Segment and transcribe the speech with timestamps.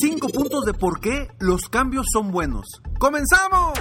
[0.00, 2.80] Cinco puntos de por qué los cambios son buenos.
[2.98, 3.78] ¡Comenzamos!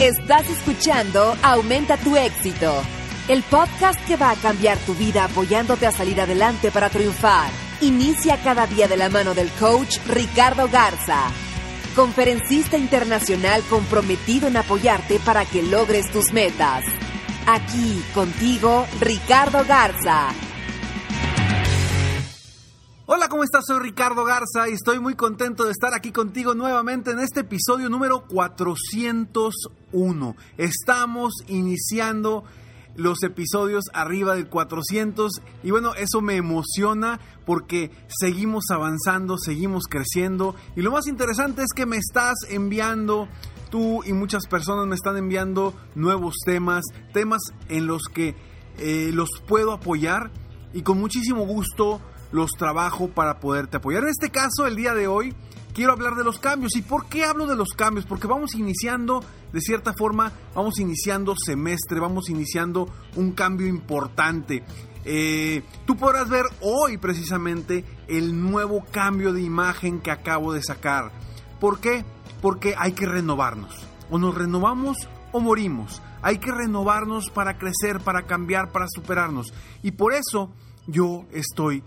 [0.00, 2.72] Estás escuchando Aumenta tu éxito,
[3.28, 7.50] el podcast que va a cambiar tu vida apoyándote a salir adelante para triunfar.
[7.80, 11.24] Inicia cada día de la mano del coach Ricardo Garza,
[11.96, 16.84] conferencista internacional comprometido en apoyarte para que logres tus metas.
[17.46, 20.28] Aquí contigo, Ricardo Garza.
[23.40, 23.64] ¿Cómo estás?
[23.68, 27.88] Soy Ricardo Garza y estoy muy contento de estar aquí contigo nuevamente en este episodio
[27.88, 30.36] número 401.
[30.58, 32.44] Estamos iniciando
[32.96, 40.54] los episodios arriba del 400 y bueno, eso me emociona porque seguimos avanzando, seguimos creciendo
[40.76, 43.26] y lo más interesante es que me estás enviando
[43.70, 48.36] tú y muchas personas me están enviando nuevos temas, temas en los que
[48.76, 50.30] eh, los puedo apoyar
[50.74, 54.02] y con muchísimo gusto los trabajo para poderte apoyar.
[54.04, 55.34] En este caso, el día de hoy,
[55.72, 56.76] quiero hablar de los cambios.
[56.76, 58.06] ¿Y por qué hablo de los cambios?
[58.06, 64.64] Porque vamos iniciando, de cierta forma, vamos iniciando semestre, vamos iniciando un cambio importante.
[65.04, 71.12] Eh, tú podrás ver hoy precisamente el nuevo cambio de imagen que acabo de sacar.
[71.58, 72.04] ¿Por qué?
[72.42, 73.74] Porque hay que renovarnos.
[74.10, 74.96] O nos renovamos
[75.32, 76.02] o morimos.
[76.22, 79.54] Hay que renovarnos para crecer, para cambiar, para superarnos.
[79.82, 80.50] Y por eso
[80.86, 81.82] yo estoy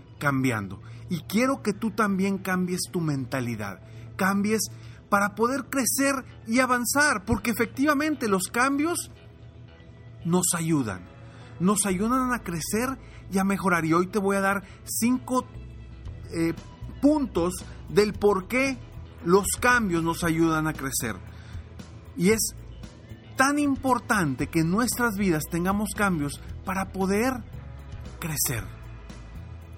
[1.10, 3.80] Y quiero que tú también cambies tu mentalidad,
[4.16, 4.62] cambies
[5.08, 9.10] para poder crecer y avanzar, porque efectivamente los cambios
[10.24, 11.06] nos ayudan,
[11.60, 12.98] nos ayudan a crecer
[13.30, 13.84] y a mejorar.
[13.84, 15.46] Y hoy te voy a dar cinco
[16.32, 16.54] eh,
[17.00, 17.54] puntos
[17.88, 18.78] del por qué
[19.24, 21.16] los cambios nos ayudan a crecer.
[22.16, 22.54] Y es
[23.36, 27.34] tan importante que en nuestras vidas tengamos cambios para poder
[28.20, 28.73] crecer.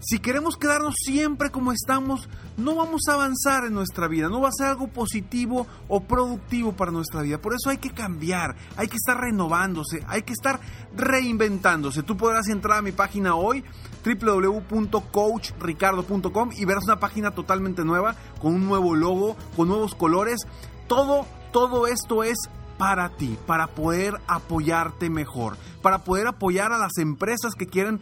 [0.09, 4.51] Si queremos quedarnos siempre como estamos, no vamos a avanzar en nuestra vida, no va
[4.51, 7.39] a ser algo positivo o productivo para nuestra vida.
[7.39, 10.61] Por eso hay que cambiar, hay que estar renovándose, hay que estar
[10.95, 12.05] reinventándose.
[12.05, 13.65] Tú podrás entrar a mi página hoy,
[14.05, 20.39] www.coachricardo.com y verás una página totalmente nueva, con un nuevo logo, con nuevos colores.
[20.87, 22.39] Todo, todo esto es
[22.79, 28.01] para ti, para poder apoyarte mejor, para poder apoyar a las empresas que quieren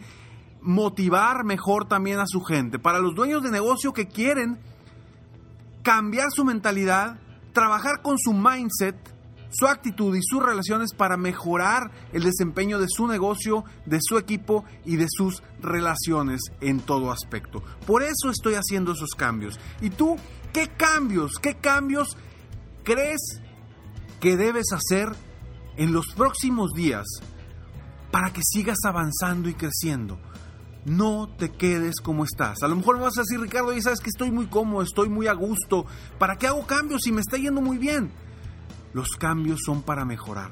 [0.65, 2.79] motivar mejor también a su gente.
[2.79, 4.57] Para los dueños de negocio que quieren
[5.83, 7.19] cambiar su mentalidad,
[7.53, 8.95] trabajar con su mindset,
[9.51, 14.65] su actitud y sus relaciones para mejorar el desempeño de su negocio, de su equipo
[14.83, 17.63] y de sus relaciones en todo aspecto.
[17.85, 19.59] Por eso estoy haciendo esos cambios.
[19.81, 20.17] ¿Y tú
[20.51, 22.17] qué cambios, qué cambios
[22.83, 23.39] crees
[24.19, 25.15] que debes hacer
[25.77, 27.05] en los próximos días
[28.11, 30.19] para que sigas avanzando y creciendo?
[30.85, 32.61] No te quedes como estás.
[32.61, 35.09] A lo mejor me vas a decir, Ricardo, y sabes que estoy muy cómodo, estoy
[35.09, 35.85] muy a gusto.
[36.19, 38.11] ¿Para qué hago cambios si me está yendo muy bien?
[38.93, 40.51] Los cambios son para mejorar.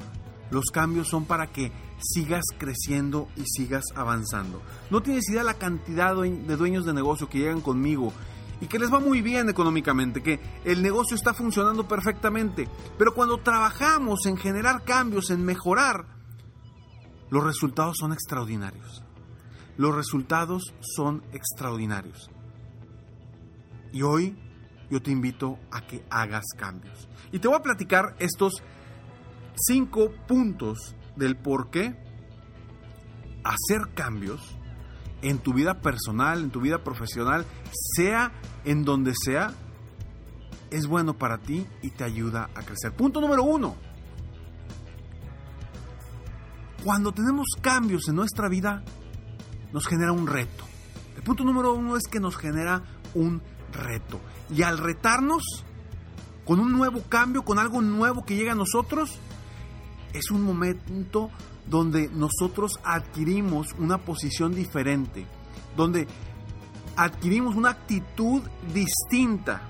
[0.52, 4.62] Los cambios son para que sigas creciendo y sigas avanzando.
[4.90, 8.12] No tienes idea la cantidad de dueños de negocio que llegan conmigo
[8.60, 12.68] y que les va muy bien económicamente, que el negocio está funcionando perfectamente.
[12.98, 16.06] Pero cuando trabajamos en generar cambios, en mejorar,
[17.30, 19.04] los resultados son extraordinarios
[19.78, 22.30] los resultados son extraordinarios.
[23.92, 24.38] Y hoy
[24.90, 27.08] yo te invito a que hagas cambios.
[27.32, 28.62] Y te voy a platicar estos
[29.56, 31.96] cinco puntos del por qué
[33.44, 34.58] hacer cambios
[35.22, 37.46] en tu vida personal, en tu vida profesional,
[37.96, 38.32] sea
[38.66, 39.54] en donde sea,
[40.70, 42.94] es bueno para ti y te ayuda a crecer.
[42.94, 43.76] Punto número uno.
[46.84, 48.84] Cuando tenemos cambios en nuestra vida,
[49.74, 50.64] nos genera un reto.
[51.18, 52.84] El punto número uno es que nos genera
[53.14, 53.42] un
[53.74, 54.22] reto.
[54.50, 55.44] Y al retarnos,
[56.46, 59.18] con un nuevo cambio, con algo nuevo que llega a nosotros,
[60.14, 61.30] es un momento
[61.68, 65.26] donde nosotros adquirimos una posición diferente,
[65.76, 66.08] donde
[66.96, 68.44] adquirimos una actitud
[68.74, 69.70] distinta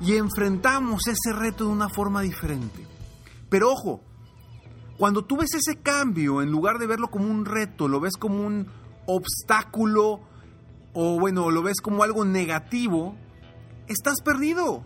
[0.00, 2.86] y enfrentamos ese reto de una forma diferente.
[3.48, 4.02] Pero ojo,
[4.98, 8.46] cuando tú ves ese cambio, en lugar de verlo como un reto, lo ves como
[8.46, 8.68] un
[9.06, 10.20] obstáculo
[10.94, 13.16] o bueno, lo ves como algo negativo,
[13.88, 14.84] estás perdido.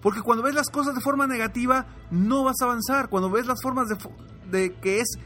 [0.00, 3.10] Porque cuando ves las cosas de forma negativa, no vas a avanzar.
[3.10, 3.96] Cuando ves las formas de,
[4.50, 5.18] de que es,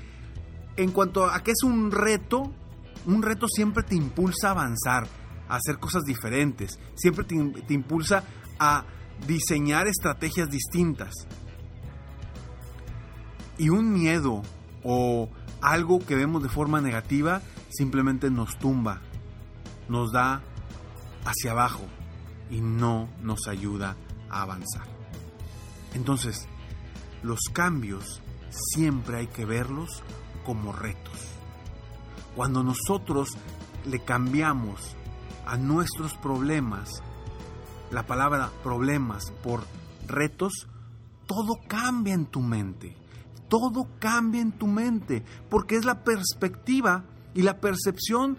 [0.77, 2.53] en cuanto a que es un reto,
[3.07, 5.07] un reto siempre te impulsa a avanzar,
[5.49, 8.25] a hacer cosas diferentes, siempre te, te impulsa
[8.59, 8.85] a
[9.29, 11.15] diseñar estrategias distintas.
[13.59, 14.43] Y un miedo
[14.83, 15.29] o
[15.61, 17.41] algo que vemos de forma negativa
[17.77, 19.01] simplemente nos tumba,
[19.89, 20.43] nos da
[21.25, 21.85] hacia abajo
[22.51, 23.97] y no nos ayuda
[24.31, 24.87] a avanzar.
[25.95, 26.47] Entonces,
[27.23, 30.03] los cambios siempre hay que verlos
[30.45, 31.19] como retos.
[32.37, 33.31] Cuando nosotros
[33.85, 34.97] le cambiamos
[35.47, 37.03] a nuestros problemas
[37.91, 39.65] la palabra problemas por
[40.07, 40.67] retos,
[41.27, 42.97] todo cambia en tu mente.
[43.49, 48.39] Todo cambia en tu mente porque es la perspectiva y la percepción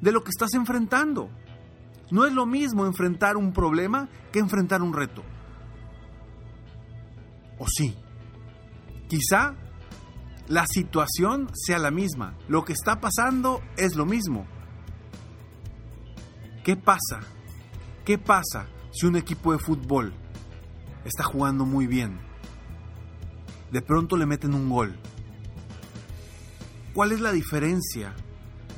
[0.00, 1.30] de lo que estás enfrentando.
[2.10, 5.22] No es lo mismo enfrentar un problema que enfrentar un reto.
[7.58, 7.94] ¿O sí?
[9.08, 9.54] Quizá
[10.46, 12.34] la situación sea la misma.
[12.48, 14.46] Lo que está pasando es lo mismo.
[16.64, 17.20] ¿Qué pasa?
[18.04, 20.14] ¿Qué pasa si un equipo de fútbol
[21.04, 22.18] está jugando muy bien?
[23.70, 24.98] De pronto le meten un gol.
[26.94, 28.14] ¿Cuál es la diferencia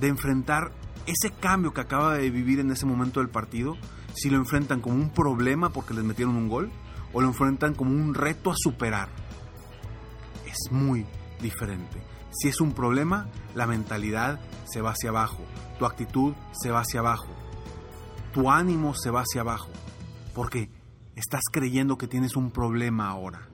[0.01, 0.73] de enfrentar
[1.07, 3.77] ese cambio que acaba de vivir en ese momento del partido?
[4.15, 6.71] Si lo enfrentan como un problema porque les metieron un gol
[7.13, 9.09] o lo enfrentan como un reto a superar.
[10.47, 11.07] Es muy
[11.41, 12.03] diferente.
[12.31, 15.45] Si es un problema, la mentalidad se va hacia abajo,
[15.79, 17.29] tu actitud se va hacia abajo,
[18.33, 19.71] tu ánimo se va hacia abajo,
[20.35, 20.71] porque
[21.17, 23.49] estás creyendo que tienes un problema ahora.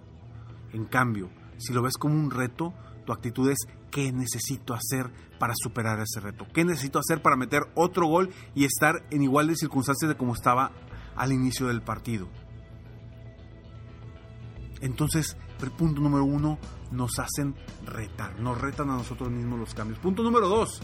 [0.73, 2.75] En cambio, si lo ves como un reto,
[3.07, 3.59] tu actitud es
[3.91, 6.47] ¿qué necesito hacer para superar ese reto?
[6.53, 10.35] ¿Qué necesito hacer para meter otro gol y estar en igual de circunstancias de como
[10.35, 10.73] estaba
[11.15, 12.29] al inicio del partido?
[14.83, 16.59] Entonces, el punto número uno,
[16.91, 17.55] nos hacen
[17.85, 19.99] retar, nos retan a nosotros mismos los cambios.
[19.99, 20.83] Punto número dos,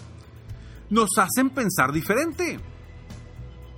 [0.90, 2.58] nos hacen pensar diferente.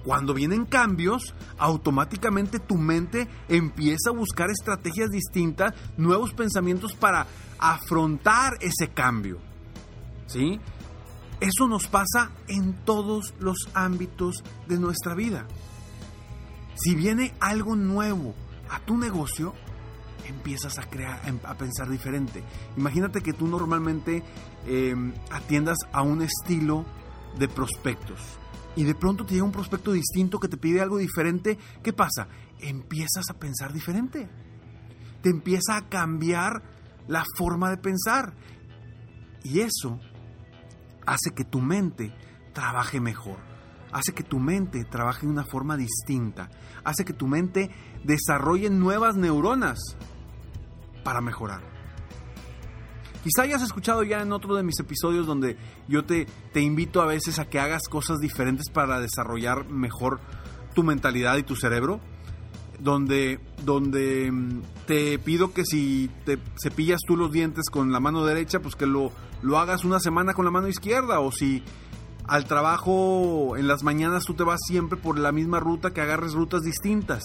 [0.05, 7.27] Cuando vienen cambios, automáticamente tu mente empieza a buscar estrategias distintas, nuevos pensamientos para
[7.59, 9.39] afrontar ese cambio.
[10.27, 10.61] ¿Sí?
[11.41, 15.47] Eso nos pasa en todos los ámbitos de nuestra vida.
[16.75, 18.35] Si viene algo nuevo
[18.69, 19.55] a tu negocio,
[20.27, 22.45] empiezas a crear, a pensar diferente.
[22.77, 24.23] Imagínate que tú normalmente
[24.67, 26.85] em, atiendas a un estilo
[27.39, 28.21] de prospectos
[28.76, 31.59] y de pronto te llega un prospecto distinto que te pide algo diferente.
[31.82, 32.29] ¿Qué pasa?
[32.61, 34.29] Empiezas a pensar diferente.
[35.23, 36.62] Te empieza a cambiar
[37.06, 38.35] la forma de pensar.
[39.43, 40.00] Y eso
[41.06, 42.15] hace que tu mente
[42.53, 43.38] trabaje mejor.
[43.93, 46.50] Hace que tu mente trabaje de una forma distinta.
[46.82, 47.71] Hace que tu mente
[48.03, 49.79] desarrolle nuevas neuronas
[51.04, 51.74] para mejorar.
[53.25, 55.57] Quizá hayas escuchado ya en otro de mis episodios donde
[55.88, 60.21] yo te, te invito a veces a que hagas cosas diferentes para desarrollar mejor
[60.75, 62.00] tu mentalidad y tu cerebro.
[62.78, 68.26] Donde, donde mm, te pido que si te cepillas tú los dientes con la mano
[68.26, 71.21] derecha, pues que lo, lo hagas una semana con la mano izquierda.
[71.21, 71.62] O si
[72.26, 76.35] al trabajo en las mañanas tú te vas siempre por la misma ruta, que agarres
[76.35, 77.23] rutas distintas.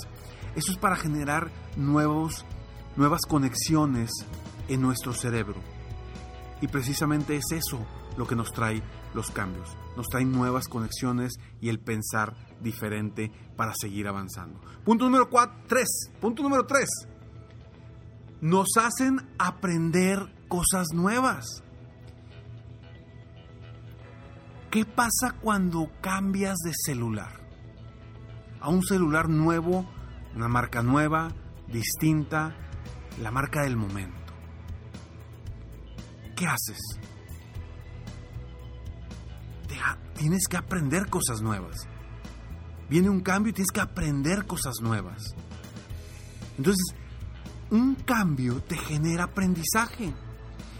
[0.55, 2.45] Eso es para generar nuevos
[2.95, 4.11] nuevas conexiones
[4.69, 5.55] en nuestro cerebro.
[6.61, 7.85] Y precisamente es eso
[8.17, 9.77] lo que nos trae los cambios.
[9.95, 14.59] Nos trae nuevas conexiones y el pensar diferente para seguir avanzando.
[14.83, 15.29] Punto número
[15.67, 15.87] 3.
[16.19, 16.89] Punto número 3.
[18.41, 21.63] Nos hacen aprender cosas nuevas.
[24.71, 27.39] ¿Qué pasa cuando cambias de celular?
[28.61, 29.89] A un celular nuevo,
[30.35, 31.29] una marca nueva,
[31.67, 32.55] distinta,
[33.21, 34.18] la marca del momento.
[36.39, 36.79] ¿Qué haces?
[40.15, 41.87] tienes que aprender cosas nuevas.
[42.89, 45.33] Viene un cambio y tienes que aprender cosas nuevas.
[46.57, 46.93] Entonces,
[47.69, 50.13] un cambio te genera aprendizaje.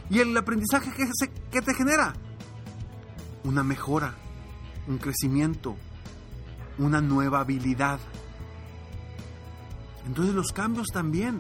[0.10, 1.06] ¿Y el aprendizaje qué,
[1.52, 2.14] qué te genera?
[3.46, 4.16] Una mejora,
[4.88, 5.78] un crecimiento,
[6.78, 8.00] una nueva habilidad.
[10.06, 11.40] Entonces los cambios también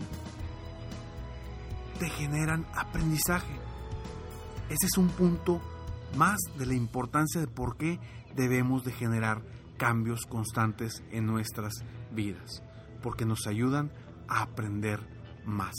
[1.99, 3.68] te generan aprendizaje.
[4.69, 5.61] Ese es un punto
[6.15, 7.99] más de la importancia de por qué
[8.35, 9.41] debemos de generar
[9.77, 11.73] cambios constantes en nuestras
[12.11, 12.61] vidas,
[13.01, 13.91] porque nos ayudan
[14.27, 14.99] a aprender
[15.45, 15.73] más.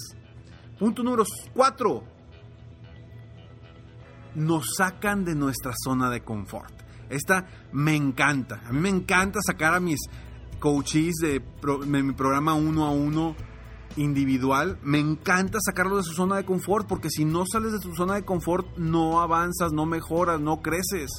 [0.78, 2.04] Punto número 4.
[4.34, 6.72] Nos sacan de nuestra zona de confort.
[7.10, 8.62] Esta me encanta.
[8.66, 10.00] A mí me encanta sacar a mis
[10.58, 11.42] coaches de,
[11.86, 13.34] mi programa uno a uno
[13.96, 14.78] individual.
[14.82, 18.14] Me encanta sacarlo de su zona de confort porque si no sales de tu zona
[18.14, 21.10] de confort no avanzas, no mejoras, no creces.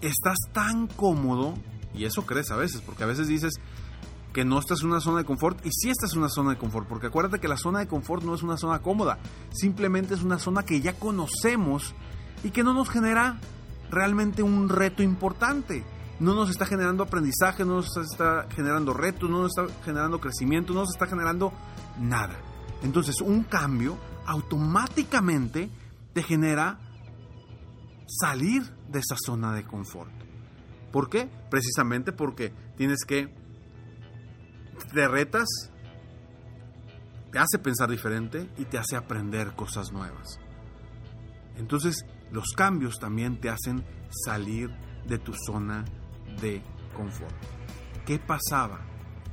[0.00, 1.54] Estás tan cómodo,
[1.94, 3.54] y eso crees a veces, porque a veces dices,
[4.36, 6.58] que no estás en una zona de confort y sí estás en una zona de
[6.58, 9.18] confort, porque acuérdate que la zona de confort no es una zona cómoda,
[9.50, 11.94] simplemente es una zona que ya conocemos
[12.44, 13.40] y que no nos genera
[13.90, 15.84] realmente un reto importante.
[16.18, 20.72] No nos está generando aprendizaje, no nos está generando retos, no nos está generando crecimiento,
[20.72, 21.52] no nos está generando
[21.98, 22.36] nada.
[22.82, 25.70] Entonces un cambio automáticamente
[26.12, 26.78] te genera
[28.06, 30.12] salir de esa zona de confort.
[30.92, 31.28] ¿Por qué?
[31.50, 33.34] Precisamente porque tienes que
[34.92, 35.46] te retas,
[37.32, 40.38] te hace pensar diferente y te hace aprender cosas nuevas.
[41.56, 43.84] Entonces, los cambios también te hacen
[44.24, 44.70] salir
[45.06, 45.84] de tu zona
[46.40, 46.62] de
[46.94, 47.34] confort.
[48.04, 48.80] ¿Qué pasaba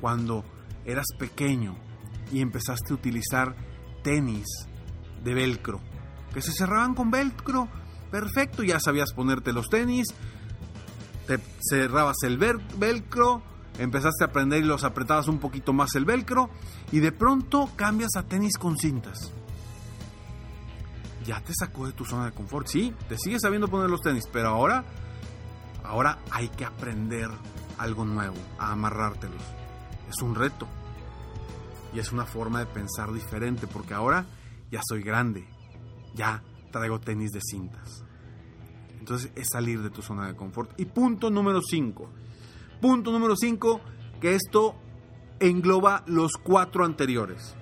[0.02, 0.44] cuando
[0.86, 1.76] eras pequeño
[2.32, 3.56] y empezaste a utilizar
[4.04, 4.48] tenis
[5.24, 5.80] de velcro?
[6.34, 7.68] Que se cerraban con velcro.
[8.12, 10.08] Perfecto, ya sabías ponerte los tenis,
[11.26, 13.42] te cerrabas el velcro,
[13.80, 16.50] empezaste a aprender y los apretabas un poquito más el velcro
[16.92, 19.32] y de pronto cambias a tenis con cintas.
[21.26, 22.68] Ya te sacó de tu zona de confort.
[22.68, 24.84] Sí, te sigues sabiendo poner los tenis, pero ahora
[25.84, 27.30] ahora hay que aprender
[27.78, 29.42] algo nuevo, a amarrártelos.
[30.10, 30.68] Es un reto.
[31.94, 34.26] Y es una forma de pensar diferente porque ahora
[34.72, 35.48] ya soy grande.
[36.16, 38.04] Ya traigo tenis de cintas.
[39.00, 40.72] Entonces es salir de tu zona de confort.
[40.80, 42.24] Y punto número 5
[42.84, 43.80] Punto número 5,
[44.20, 44.76] que esto
[45.40, 47.56] engloba los cuatro anteriores.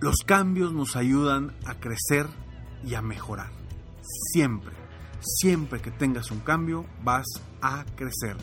[0.00, 2.26] Los cambios nos ayudan a crecer
[2.82, 3.50] y a mejorar.
[4.32, 4.74] Siempre,
[5.20, 7.26] siempre que tengas un cambio, vas
[7.60, 8.36] a crecer.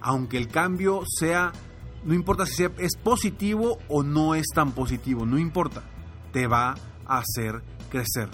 [0.00, 1.52] Aunque el cambio sea,
[2.04, 5.82] no importa si es positivo o no es tan positivo, no importa,
[6.32, 8.28] te va a hacer crecer.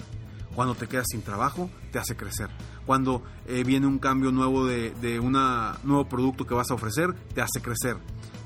[0.55, 2.49] Cuando te quedas sin trabajo, te hace crecer
[2.85, 7.41] cuando eh, viene un cambio nuevo de, un nuevo producto que vas a ofrecer, te
[7.41, 7.97] hace crecer.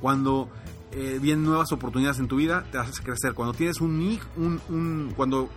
[0.01, 0.49] Cuando
[0.91, 3.33] eh, vienen nuevas oportunidades en tu vida, te hace crecer.
[3.33, 5.49] Cuando tienes un hijo, un, cuando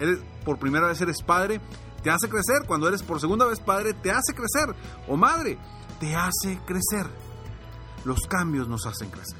[0.00, 1.60] eres por primera vez eres padre,
[2.02, 2.66] te hace crecer.
[2.66, 4.74] Cuando eres por segunda vez padre, te hace crecer.
[5.06, 5.58] O madre,
[6.00, 7.06] te hace crecer.
[8.04, 9.38] Los cambios nos hacen crecer.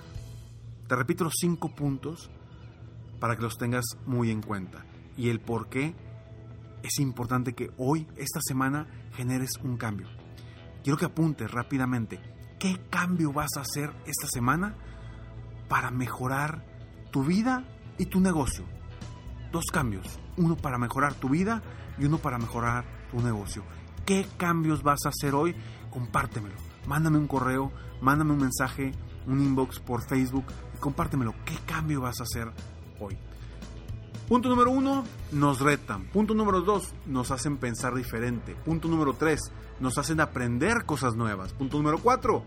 [0.86, 2.30] Te repito los cinco puntos
[3.20, 4.84] para que los tengas muy en cuenta.
[5.16, 5.94] Y el por qué
[6.82, 10.08] es importante que hoy, esta semana, generes un cambio.
[10.82, 12.20] Quiero que apuntes rápidamente
[12.58, 14.76] qué cambio vas a hacer esta semana
[15.68, 16.64] para mejorar
[17.10, 17.64] tu vida
[17.98, 18.64] y tu negocio.
[19.52, 21.62] Dos cambios, uno para mejorar tu vida
[21.98, 23.62] y uno para mejorar tu negocio.
[24.04, 25.54] ¿Qué cambios vas a hacer hoy?
[25.90, 26.54] Compártemelo.
[26.86, 28.92] Mándame un correo, mándame un mensaje,
[29.26, 31.34] un inbox por Facebook y compártemelo.
[31.44, 32.50] ¿Qué cambio vas a hacer
[33.00, 33.18] hoy?
[34.28, 36.04] Punto número uno, nos retan.
[36.04, 38.54] Punto número dos, nos hacen pensar diferente.
[38.54, 39.40] Punto número tres,
[39.80, 41.54] nos hacen aprender cosas nuevas.
[41.54, 42.44] Punto número cuatro,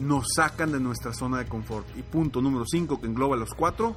[0.00, 1.86] nos sacan de nuestra zona de confort.
[1.96, 3.94] Y punto número cinco, que engloba los cuatro,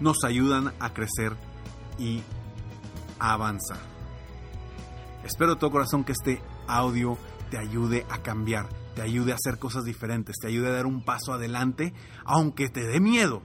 [0.00, 1.36] nos ayudan a crecer
[1.96, 2.22] y
[3.22, 3.78] a avanzar.
[5.24, 7.16] Espero de todo corazón que este audio
[7.50, 11.04] te ayude a cambiar, te ayude a hacer cosas diferentes, te ayude a dar un
[11.04, 13.42] paso adelante, aunque te dé miedo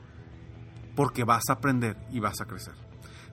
[0.96, 2.74] porque vas a aprender y vas a crecer.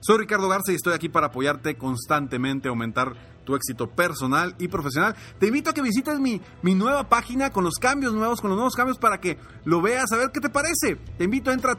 [0.01, 5.15] Soy Ricardo Garza y estoy aquí para apoyarte constantemente, aumentar tu éxito personal y profesional.
[5.39, 8.57] Te invito a que visites mi, mi nueva página con los cambios nuevos, con los
[8.57, 10.97] nuevos cambios para que lo veas, a ver qué te parece.
[11.17, 11.77] Te invito a entrar a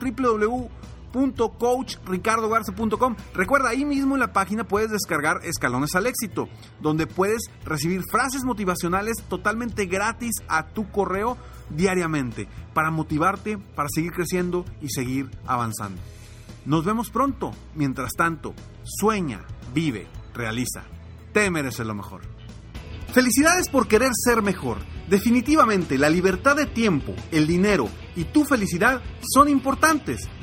[1.16, 3.16] www.coachricardogarza.com.
[3.35, 6.49] Recuerda, ahí mismo en la página puedes descargar Escalones al Éxito,
[6.80, 11.37] donde puedes recibir frases motivacionales totalmente gratis a tu correo
[11.70, 16.00] diariamente para motivarte, para seguir creciendo y seguir avanzando.
[16.64, 17.52] Nos vemos pronto.
[17.75, 18.54] Mientras tanto,
[18.85, 20.85] sueña, vive, realiza.
[21.32, 22.23] Te mereces lo mejor.
[23.12, 24.78] Felicidades por querer ser mejor.
[25.08, 30.28] Definitivamente la libertad de tiempo, el dinero y tu felicidad son importantes.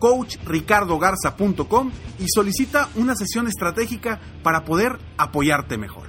[0.00, 6.08] www.coachricardogarza.com y solicita una sesión estratégica para poder apoyarte mejor.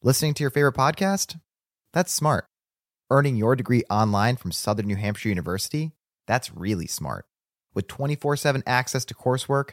[0.00, 1.38] Listening to your favorite podcast?
[1.92, 2.46] That's smart.
[3.10, 5.92] Earning your degree online from Southern New Hampshire University?
[6.26, 7.26] That's really smart.
[7.74, 9.72] With 24 7 access to coursework,